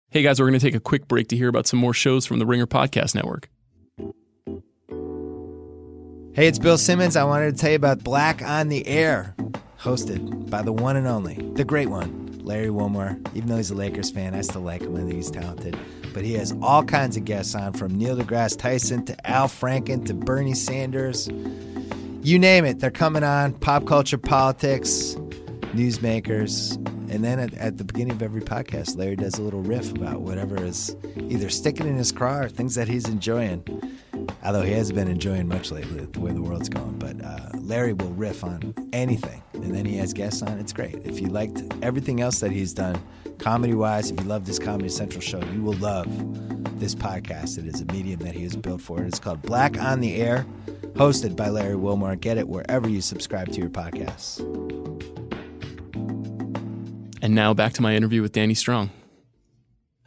[0.10, 2.26] Hey guys, we're going to take a quick break to hear about some more shows
[2.26, 3.50] from the Ringer Podcast Network.
[6.36, 7.15] Hey, it's Bill Simmons.
[7.15, 9.36] I wanted to tell you about Black on the Air,
[9.80, 13.19] hosted by the one and only, the great one, Larry Wilmore.
[13.36, 14.96] Even though he's a Lakers fan, I still like him.
[14.96, 15.78] I think he's talented.
[16.12, 20.08] But he has all kinds of guests on, from Neil deGrasse Tyson to Al Franken
[20.08, 21.30] to Bernie Sanders.
[22.24, 23.54] You name it, they're coming on.
[23.54, 25.13] Pop culture, politics,
[25.76, 26.78] newsmakers.
[27.13, 30.22] And then at, at the beginning of every podcast, Larry does a little riff about
[30.22, 33.63] whatever is either sticking in his craw or things that he's enjoying.
[34.44, 37.00] Although he hasn't been enjoying much lately, the way the world's going.
[37.00, 40.60] But uh, Larry will riff on anything, and then he has guests on.
[40.60, 40.96] It's great.
[41.06, 43.02] If you liked everything else that he's done,
[43.40, 46.08] comedy wise, if you love this Comedy Central show, you will love
[46.80, 47.58] this podcast.
[47.58, 49.08] It is a medium that he has built for it.
[49.08, 50.46] It's called Black on the Air,
[50.94, 52.16] hosted by Larry Wilmore.
[52.16, 54.40] Get it wherever you subscribe to your podcasts.
[57.22, 58.90] And now back to my interview with Danny Strong.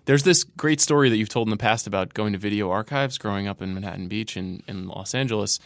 [0.06, 3.18] There's this great story that you've told in the past about going to video archives,
[3.18, 5.58] growing up in Manhattan Beach in, in Los Angeles,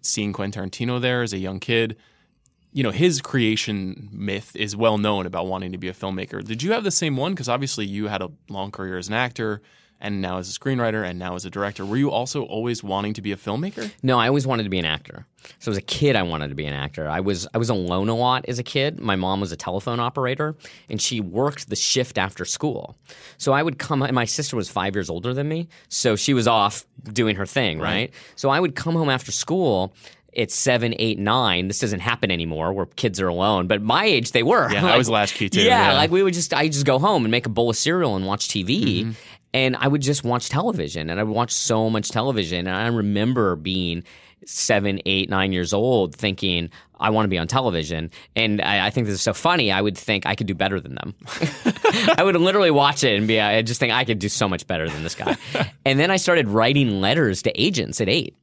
[0.00, 1.96] seeing Quentin Tarantino there as a young kid.
[2.72, 6.42] You know, his creation myth is well known about wanting to be a filmmaker.
[6.42, 7.32] Did you have the same one?
[7.32, 9.60] Because obviously you had a long career as an actor
[10.02, 11.86] and now as a screenwriter and now as a director.
[11.86, 13.90] Were you also always wanting to be a filmmaker?
[14.02, 15.26] No, I always wanted to be an actor.
[15.60, 17.08] So as a kid, I wanted to be an actor.
[17.08, 19.00] I was I was alone a lot as a kid.
[19.00, 20.56] My mom was a telephone operator,
[20.90, 22.98] and she worked the shift after school.
[23.38, 24.02] So I would come.
[24.02, 27.46] And my sister was five years older than me, so she was off doing her
[27.46, 27.84] thing, right?
[27.84, 28.14] right?
[28.34, 29.94] So I would come home after school
[30.32, 31.68] it's seven, eight, nine.
[31.68, 33.66] This doesn't happen anymore where kids are alone.
[33.66, 34.72] But my age, they were.
[34.72, 35.60] Yeah, like, I was latchkey too.
[35.60, 37.76] Yeah, yeah, like we would just, I just go home and make a bowl of
[37.76, 39.02] cereal and watch TV.
[39.02, 39.10] Mm-hmm
[39.54, 42.66] and I would just watch television, and I would watch so much television.
[42.66, 44.04] And I remember being
[44.46, 48.10] seven, eight, nine years old, thinking I want to be on television.
[48.36, 49.72] And I, I, think this is so funny.
[49.72, 51.14] I would think I could do better than them.
[52.16, 54.66] I would literally watch it and be, I just think I could do so much
[54.66, 55.36] better than this guy.
[55.84, 58.36] and then I started writing letters to agents at eight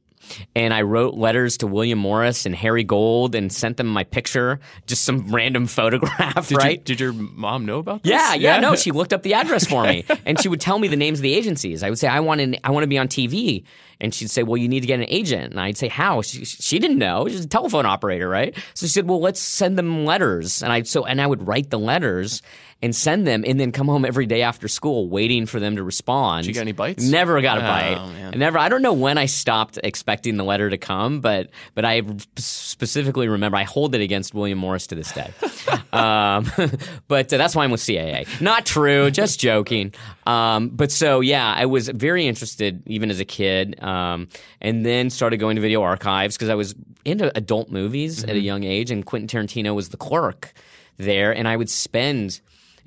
[0.54, 4.60] and I wrote letters to William Morris and Harry Gold and sent them my picture,
[4.86, 6.78] just some random photograph, did right?
[6.78, 8.10] You, did your mom know about this?
[8.10, 10.78] Yeah, yeah, yeah, no, she looked up the address for me and she would tell
[10.78, 11.82] me the names of the agencies.
[11.82, 13.64] I would say, I want to, I want to be on TV.
[14.02, 15.50] And she'd say, well, you need to get an agent.
[15.50, 16.22] And I'd say, how?
[16.22, 17.28] She, she didn't know.
[17.28, 18.56] She's a telephone operator, right?
[18.72, 20.62] So she said, well, let's send them letters.
[20.62, 22.40] And I, so, and I would write the letters
[22.82, 25.82] and send them and then come home every day after school waiting for them to
[25.82, 26.44] respond.
[26.44, 27.04] Did you get any bites?
[27.04, 28.12] Never got a oh, bite.
[28.12, 28.38] Man.
[28.38, 28.58] Never.
[28.58, 32.02] I don't know when I stopped expecting the letter to come, but but I
[32.36, 35.30] specifically remember I hold it against William Morris to this day.
[35.92, 36.50] um,
[37.08, 38.40] but uh, that's why I'm with CAA.
[38.40, 39.10] Not true.
[39.10, 39.92] Just joking.
[40.26, 44.28] Um, but so yeah, I was very interested even as a kid, um,
[44.60, 48.30] and then started going to video archives because I was into adult movies mm-hmm.
[48.30, 48.46] at a mm-hmm.
[48.46, 50.54] young age, and Quentin Tarantino was the clerk
[50.96, 52.40] there, and I would spend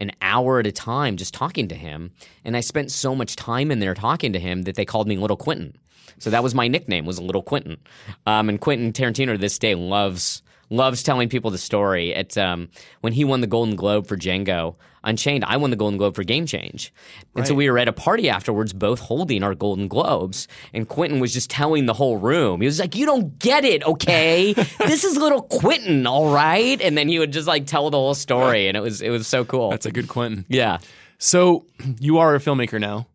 [0.04, 2.12] an hour at a time just talking to him.
[2.46, 5.18] And I spent so much time in there talking to him that they called me
[5.18, 5.76] Little Quentin.
[6.20, 7.78] So that was my nickname was Little Quentin.
[8.28, 12.14] Um, and Quentin Tarantino to this day loves loves telling people the story.
[12.14, 12.70] At um,
[13.02, 16.24] when he won the Golden Globe for Django Unchained, I won the Golden Globe for
[16.24, 16.94] Game Change,
[17.36, 17.48] and right.
[17.48, 20.48] so we were at a party afterwards, both holding our Golden Globes.
[20.74, 23.86] And Quentin was just telling the whole room, he was like, "You don't get it,
[23.86, 24.54] okay?
[24.80, 28.16] this is little Quentin, all right." And then he would just like tell the whole
[28.16, 29.72] story, and it was it was so cool.
[29.72, 30.46] That's a good Quentin.
[30.48, 30.78] Yeah.
[31.18, 31.66] So
[32.00, 33.08] you are a filmmaker now.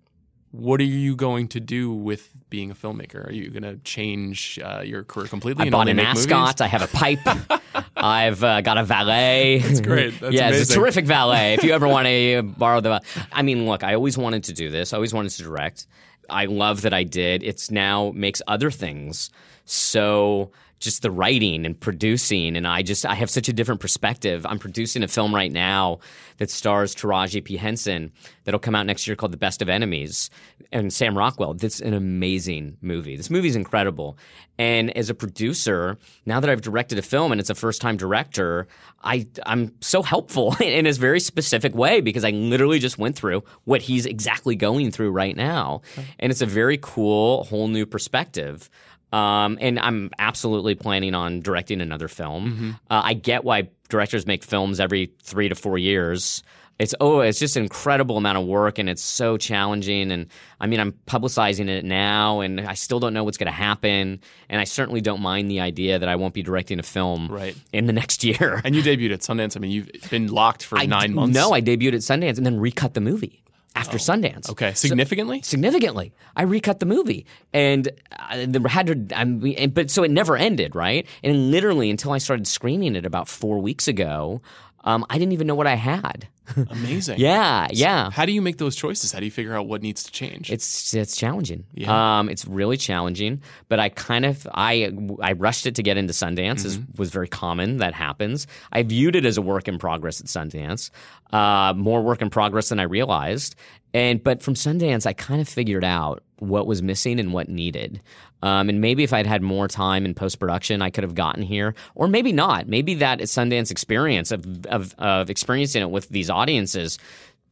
[0.50, 3.28] What are you going to do with being a filmmaker?
[3.28, 5.66] Are you going to change uh, your career completely?
[5.66, 6.60] I bought an ascot.
[6.60, 7.20] I have a pipe.
[7.96, 9.58] I've uh, got a valet.
[9.58, 10.18] That's great.
[10.20, 10.62] That's yeah, amazing.
[10.62, 11.54] it's a terrific valet.
[11.54, 13.00] If you ever want to borrow the,
[13.32, 14.92] I mean, look, I always wanted to do this.
[14.92, 15.86] I always wanted to direct.
[16.30, 17.42] I love that I did.
[17.42, 19.30] It's now makes other things
[19.64, 24.46] so just the writing and producing and I just I have such a different perspective.
[24.46, 25.98] I'm producing a film right now
[26.38, 28.12] that stars Taraji P Henson
[28.44, 30.30] that'll come out next year called The Best of Enemies
[30.72, 31.54] and Sam Rockwell.
[31.54, 33.16] that's an amazing movie.
[33.16, 34.16] This movie is incredible.
[34.58, 37.96] And as a producer, now that I've directed a film and it's a first time
[37.96, 38.66] director,
[39.02, 43.42] I I'm so helpful in a very specific way because I literally just went through
[43.64, 45.82] what he's exactly going through right now.
[46.18, 48.68] And it's a very cool whole new perspective.
[49.12, 52.50] Um, and I'm absolutely planning on directing another film.
[52.50, 52.70] Mm-hmm.
[52.90, 56.42] Uh, I get why directors make films every three to four years.
[56.78, 60.12] It's oh, it's just an incredible amount of work, and it's so challenging.
[60.12, 60.26] And
[60.60, 64.20] I mean, I'm publicizing it now, and I still don't know what's going to happen.
[64.48, 67.56] And I certainly don't mind the idea that I won't be directing a film right.
[67.72, 68.60] in the next year.
[68.62, 69.56] And you debuted at Sundance.
[69.56, 71.34] I mean, you've been locked for I nine d- months.
[71.34, 73.42] No, I debuted at Sundance and then recut the movie
[73.74, 74.50] after oh, Sundance.
[74.50, 75.40] Okay, significantly.
[75.42, 79.16] So, significantly, I recut the movie, and uh, I had to.
[79.16, 81.06] I but so it never ended, right?
[81.22, 84.40] And literally until I started screening it about four weeks ago,
[84.84, 86.28] um, I didn't even know what I had.
[86.70, 87.18] Amazing.
[87.18, 88.10] yeah, yeah.
[88.10, 89.12] How do you make those choices?
[89.12, 90.50] How do you figure out what needs to change?
[90.50, 91.64] It's it's challenging.
[91.74, 92.20] Yeah.
[92.20, 93.42] Um, it's really challenging.
[93.68, 96.64] But I kind of I I rushed it to get into Sundance.
[96.64, 97.78] As was very common.
[97.78, 98.46] That happens.
[98.72, 100.90] I viewed it as a work in progress at Sundance.
[101.32, 103.54] Uh, more work in progress than I realized.
[103.94, 108.00] And but from Sundance, I kind of figured out what was missing and what needed.
[108.42, 111.42] Um, and maybe if I'd had more time in post production, I could have gotten
[111.42, 112.68] here, or maybe not.
[112.68, 116.98] Maybe that Sundance experience of, of of experiencing it with these audiences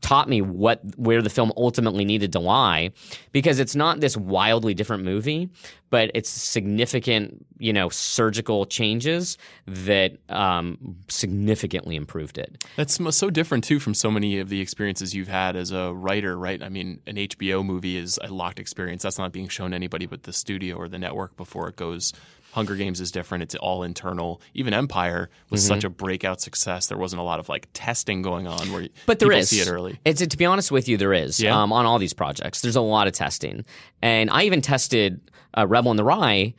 [0.00, 2.90] taught me what where the film ultimately needed to lie
[3.32, 5.48] because it's not this wildly different movie
[5.90, 13.64] but it's significant you know surgical changes that um, significantly improved it That's so different
[13.64, 16.62] too from so many of the experiences you've had as a writer, right?
[16.62, 19.02] I mean, an HBO movie is a locked experience.
[19.02, 22.12] That's not being shown to anybody but the studio or the network before it goes.
[22.56, 23.42] Hunger Games is different.
[23.42, 24.40] It's all internal.
[24.54, 25.74] Even Empire was Mm-hmm.
[25.74, 26.86] such a breakout success.
[26.88, 29.50] There wasn't a lot of like testing going on where But there is.
[29.50, 30.00] see it early.
[30.06, 31.62] It's to be honest with you, there is Yeah?
[31.62, 32.62] um, on all these projects.
[32.62, 33.64] There's a lot of testing,
[34.00, 35.20] and I even tested
[35.56, 36.54] uh, Rebel in the Rye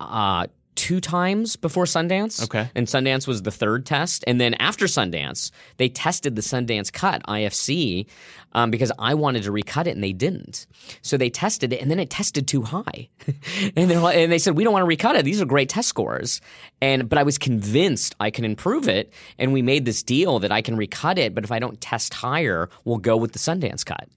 [0.00, 2.42] uh, two times before Sundance.
[2.44, 2.70] Okay.
[2.74, 7.22] and Sundance was the third test, and then after Sundance, they tested the Sundance cut
[7.24, 8.06] IFC
[8.52, 10.66] um, because I wanted to recut it, and they didn't.
[11.02, 13.08] So they tested it, and then it tested too high,
[13.76, 15.24] and and they said we don't want to recut it.
[15.24, 16.40] These are great test scores,
[16.80, 20.52] and but I was convinced I can improve it, and we made this deal that
[20.52, 23.84] I can recut it, but if I don't test higher, we'll go with the Sundance
[23.84, 24.08] cut.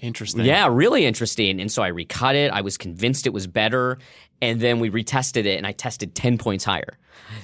[0.00, 0.44] Interesting.
[0.44, 1.60] Yeah, really interesting.
[1.60, 2.52] And so I recut it.
[2.52, 3.98] I was convinced it was better.
[4.40, 6.96] And then we retested it and I tested 10 points higher.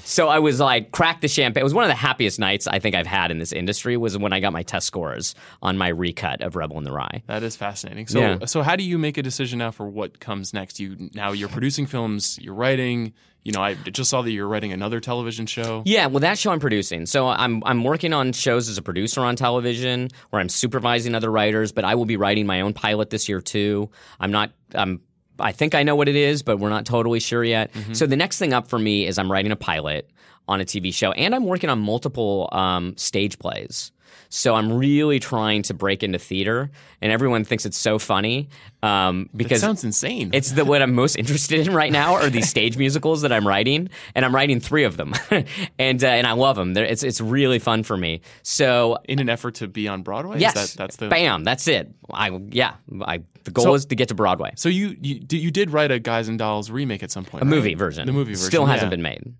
[0.05, 1.61] So I was like, crack the champagne.
[1.61, 4.17] It was one of the happiest nights I think I've had in this industry was
[4.17, 7.23] when I got my test scores on my recut of Rebel in the Rye.
[7.27, 8.07] That is fascinating.
[8.07, 8.45] So, Yeah.
[8.47, 10.79] so how do you make a decision now for what comes next?
[10.79, 13.13] You now you're producing films, you're writing.
[13.43, 15.83] You know, I just saw that you're writing another television show.
[15.85, 17.05] Yeah, well, that show I'm producing.
[17.05, 21.31] So I'm I'm working on shows as a producer on television, where I'm supervising other
[21.31, 21.73] writers.
[21.73, 23.91] But I will be writing my own pilot this year too.
[24.19, 24.53] I'm not.
[24.75, 25.01] I'm.
[25.39, 27.73] I think I know what it is, but we're not totally sure yet.
[27.73, 27.95] Mm-hmm.
[27.95, 30.09] So the next thing up for me is I'm writing a pilot
[30.49, 33.91] on a TV show, and I'm working on multiple um, stage plays.
[34.31, 38.49] So I'm really trying to break into theater, and everyone thinks it's so funny
[38.83, 40.31] um, It because sounds insane.
[40.33, 43.47] it's the what I'm most interested in right now are these stage musicals that I'm
[43.47, 45.15] writing, and I'm writing three of them,
[45.79, 46.75] and uh, and I love them.
[46.75, 48.23] They're, it's it's really fun for me.
[48.43, 50.41] So in an effort to be on Broadway.
[50.41, 51.09] yes, Is that, that's the.
[51.09, 51.93] bam, that's it.
[52.13, 54.53] I yeah, I the goal So- is to get to Broadway.
[54.57, 57.43] So you you you did write a Guys and Dolls remake at some point.
[57.43, 57.51] A right?
[57.55, 58.91] movie version, The movie version still hasn't yeah.
[58.91, 59.35] been made.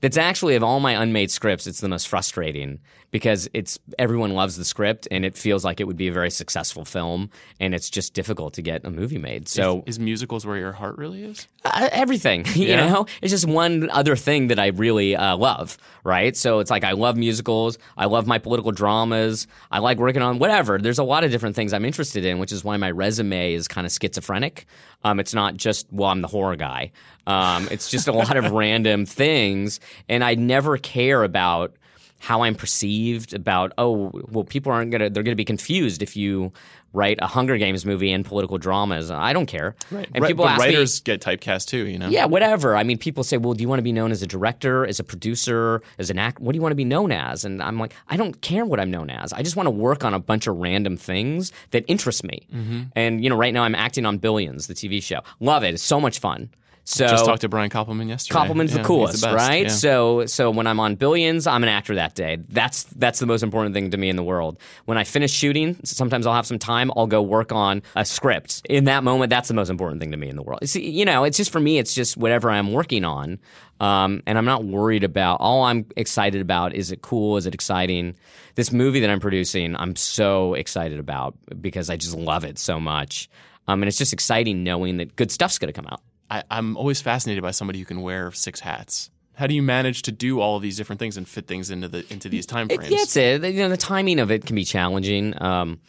[0.00, 4.56] That's actually of all my unmade scripts, it's the most frustrating because it's everyone loves
[4.56, 7.90] the script and it feels like it would be a very successful film, and it's
[7.90, 9.48] just difficult to get a movie made.
[9.48, 11.46] So Is musicals where your heart really is?
[11.64, 12.86] uh, everything you Yeah.
[12.88, 16.84] know it's just one other thing that i really uh, love right so it's like
[16.84, 21.04] i love musicals i love my political dramas i like working on whatever there's a
[21.04, 23.92] lot of different things i'm interested in which is why my resume is kind of
[23.92, 24.64] schizophrenic
[25.04, 26.90] um, it's not just well i'm the horror guy
[27.26, 31.74] um, it's just a lot of random things and i never care about
[32.20, 36.52] how I'm perceived about oh well people aren't gonna they're gonna be confused if you
[36.92, 40.52] write a Hunger Games movie and political dramas I don't care and Right, people but
[40.52, 41.86] ask me writers get typecast too.
[41.86, 42.08] You know.
[42.08, 42.76] yeah, whatever.
[42.76, 45.00] I mean, people say, "Well, do you want to be known as a director, as
[45.00, 46.40] a producer, as an act?
[46.40, 48.80] What do you want to be known as?" And I'm like, I don't care what
[48.80, 49.32] I'm known as.
[49.32, 52.46] I just want to work on a bunch of random things that interest me.
[52.52, 52.82] Mm-hmm.
[52.96, 55.20] And you know, right now I'm acting on Billions, the TV show.
[55.38, 55.74] Love it.
[55.74, 56.50] It's so much fun.
[56.84, 58.40] So Just talked to Brian Koppelman yesterday.
[58.40, 59.64] Koppelman's Yeah, the coolest, best, right?
[59.64, 59.68] yeah.
[59.68, 62.38] So so when I'm on Billions, I'm an actor that day.
[62.48, 64.58] That's that's the most important thing to me in the world.
[64.86, 66.90] When I finish shooting, sometimes I'll have some time.
[66.96, 68.62] I'll go work on a script.
[68.68, 70.66] In that moment, that's the most important thing to me in the world.
[70.68, 71.78] See, you know, it's just for me.
[71.78, 73.38] It's just whatever I'm working on,
[73.78, 75.40] um, and I'm not worried about.
[75.40, 77.36] All I'm excited about is it cool?
[77.36, 78.16] Is it exciting?
[78.56, 82.80] This movie that I'm producing, I'm so excited about because I just love it so
[82.80, 83.28] much.
[83.68, 86.00] Um, and it's just exciting knowing that good stuff's going to come out.
[86.30, 89.10] I, I'm always fascinated by somebody who can wear six hats.
[89.34, 91.88] How do you manage to do all of these different things and fit things into
[91.88, 92.90] the into these time It, frames?
[92.92, 93.42] yeah, it's it.
[93.42, 95.40] You know, the timing of it can be challenging.
[95.42, 95.80] Um,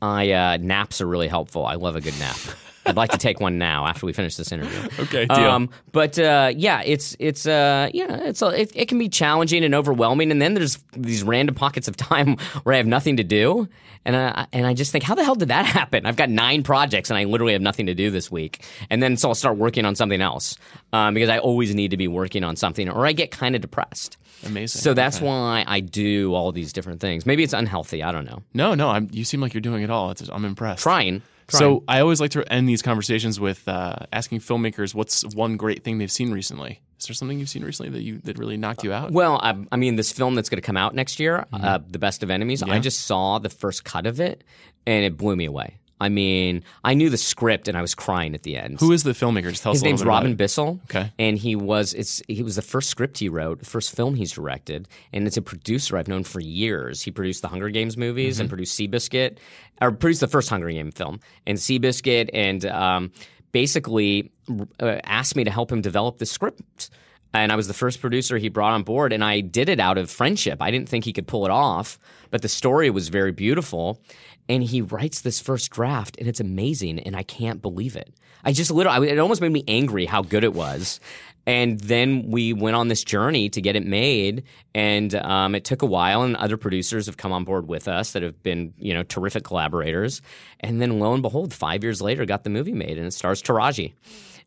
[0.00, 1.66] I uh, naps are really helpful.
[1.66, 2.36] I love a good nap.
[2.86, 4.78] I'd like to take one now after we finish this interview.
[5.04, 5.36] Okay, deal.
[5.36, 9.64] Um, but uh, yeah, it's it's uh, yeah, it's a, it, it can be challenging
[9.64, 13.24] and overwhelming, and then there's these random pockets of time where I have nothing to
[13.24, 13.68] do,
[14.04, 16.06] and I and I just think, how the hell did that happen?
[16.06, 19.16] I've got nine projects, and I literally have nothing to do this week, and then
[19.16, 20.56] so I'll start working on something else
[20.92, 23.60] um, because I always need to be working on something, or I get kind of
[23.62, 24.16] depressed.
[24.46, 24.80] Amazing.
[24.82, 25.26] So that's Okay.
[25.26, 27.24] why I do all these different things.
[27.24, 28.02] Maybe it's unhealthy.
[28.02, 28.42] I don't know.
[28.52, 30.10] No, no, I'm, you seem like you're doing it all.
[30.10, 30.82] It's, I'm impressed.
[30.82, 31.22] Trying.
[31.48, 35.84] So I always like to end these conversations with uh, asking filmmakers what's one great
[35.84, 36.80] thing they've seen recently.
[36.98, 39.10] Is there something you've seen recently that you that really knocked you out?
[39.10, 41.98] Well, I, I mean, this film that's going to come out next year, uh, The
[41.98, 44.42] Best of Enemies, I just saw the first cut of it
[44.86, 45.78] and it blew me away.
[46.00, 48.80] I mean, I knew the script and I was crying at the end.
[48.80, 49.50] Who is the filmmaker?
[49.50, 50.34] Just tell us His a little name's Robin.
[50.34, 50.80] Bissell.
[50.84, 51.12] Okay.
[51.18, 54.32] And he was it's he was the first script he wrote, the first film he's
[54.32, 57.00] directed, and it's a producer I've known for years.
[57.02, 58.40] He produced the Hunger Games movies Mm-hmm.
[58.42, 59.38] and produced Seabiscuit,
[59.80, 63.12] or produced the first Hunger Game film and Seabiscuit, and um,
[63.52, 64.32] basically
[64.80, 66.90] uh, asked me to help him develop the script.
[67.32, 69.98] And I was the first producer he brought on board, and I did it out
[69.98, 70.58] of friendship.
[70.62, 71.98] I didn't think he could pull it off,
[72.30, 74.00] but the story was very beautiful.
[74.48, 78.12] And he writes this first draft, and it's amazing, and I can't believe it.
[78.44, 81.00] I just literally, it almost made me angry how good it was.
[81.46, 85.82] And then we went on this journey to get it made, and um, it took
[85.82, 86.22] a while.
[86.22, 89.44] And other producers have come on board with us that have been, you know, terrific
[89.44, 90.22] collaborators.
[90.60, 93.42] And then lo and behold, five years later, got the movie made, and it stars
[93.42, 93.92] Taraji,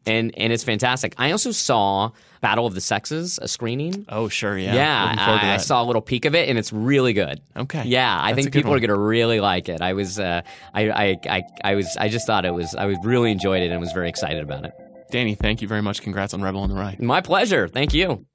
[0.07, 1.13] and and it's fantastic.
[1.17, 4.05] I also saw Battle of the Sexes, a screening.
[4.09, 4.73] Oh, sure, yeah.
[4.73, 7.13] Yeah, Looking forward to I, I saw a little peek of it, and it's really
[7.13, 7.41] good.
[7.55, 7.83] Okay.
[7.85, 8.77] Yeah, I That's think people one.
[8.77, 9.81] are going to really like it.
[9.81, 10.41] I was, uh,
[10.73, 13.71] I, I, I, I was, I just thought it was, I was really enjoyed it
[13.71, 14.73] and was very excited about it.
[15.09, 16.01] Danny, thank you very much.
[16.01, 16.97] Congrats on Rebel on the Rye.
[16.99, 17.67] My pleasure.
[17.67, 18.25] Thank you.